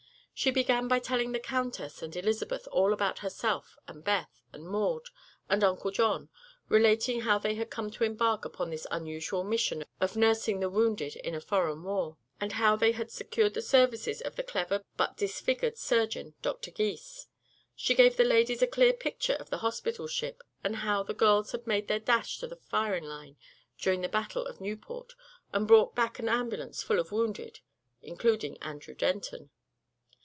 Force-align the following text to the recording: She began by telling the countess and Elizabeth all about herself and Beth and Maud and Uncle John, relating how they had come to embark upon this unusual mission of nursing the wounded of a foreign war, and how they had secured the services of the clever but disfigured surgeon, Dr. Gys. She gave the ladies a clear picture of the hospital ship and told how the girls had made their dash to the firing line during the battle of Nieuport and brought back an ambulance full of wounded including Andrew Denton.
She 0.33 0.49
began 0.49 0.87
by 0.87 0.97
telling 0.97 1.33
the 1.33 1.39
countess 1.39 2.01
and 2.01 2.15
Elizabeth 2.15 2.67
all 2.71 2.93
about 2.93 3.19
herself 3.19 3.77
and 3.87 4.03
Beth 4.03 4.41
and 4.51 4.67
Maud 4.67 5.09
and 5.47 5.63
Uncle 5.63 5.91
John, 5.91 6.29
relating 6.67 7.21
how 7.21 7.37
they 7.37 7.53
had 7.53 7.69
come 7.69 7.91
to 7.91 8.03
embark 8.03 8.43
upon 8.43 8.71
this 8.71 8.87
unusual 8.89 9.43
mission 9.43 9.85
of 9.99 10.15
nursing 10.15 10.59
the 10.59 10.67
wounded 10.67 11.15
of 11.23 11.33
a 11.35 11.41
foreign 11.41 11.83
war, 11.83 12.17
and 12.39 12.53
how 12.53 12.75
they 12.75 12.91
had 12.91 13.11
secured 13.11 13.53
the 13.53 13.61
services 13.61 14.19
of 14.19 14.35
the 14.35 14.41
clever 14.41 14.83
but 14.97 15.15
disfigured 15.15 15.77
surgeon, 15.77 16.33
Dr. 16.41 16.71
Gys. 16.71 17.27
She 17.75 17.93
gave 17.93 18.17
the 18.17 18.23
ladies 18.23 18.63
a 18.63 18.67
clear 18.67 18.93
picture 18.93 19.35
of 19.35 19.51
the 19.51 19.59
hospital 19.59 20.07
ship 20.07 20.41
and 20.63 20.73
told 20.73 20.81
how 20.85 21.03
the 21.03 21.13
girls 21.13 21.51
had 21.51 21.67
made 21.67 21.87
their 21.87 21.99
dash 21.99 22.39
to 22.39 22.47
the 22.47 22.55
firing 22.55 23.03
line 23.05 23.37
during 23.77 24.01
the 24.01 24.09
battle 24.09 24.47
of 24.47 24.59
Nieuport 24.59 25.13
and 25.53 25.67
brought 25.67 25.93
back 25.93 26.17
an 26.17 26.27
ambulance 26.27 26.81
full 26.81 26.97
of 26.99 27.11
wounded 27.11 27.59
including 28.01 28.57
Andrew 28.63 28.95
Denton. 28.95 29.51